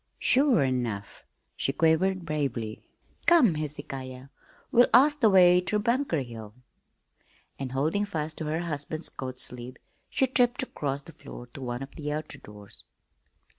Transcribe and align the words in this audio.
"Sure 0.17 0.63
enough!" 0.63 1.25
she 1.55 1.71
quavered 1.71 2.25
bravely. 2.25 2.81
"Come, 3.27 3.53
Hezekiah, 3.53 4.29
we'll 4.71 4.87
ask 4.95 5.19
the 5.19 5.29
way 5.29 5.61
ter 5.61 5.77
Bunker 5.77 6.21
Hill." 6.23 6.55
And, 7.59 7.71
holding 7.73 8.05
fast 8.05 8.39
to 8.39 8.45
her 8.45 8.61
husband's 8.61 9.09
coat 9.09 9.39
sleeve, 9.39 9.77
she 10.09 10.25
tripped 10.25 10.63
across 10.63 11.03
the 11.03 11.11
floor 11.11 11.45
to 11.53 11.61
one 11.61 11.83
of 11.83 11.93
the 11.93 12.11
outer 12.11 12.39
doors. 12.39 12.83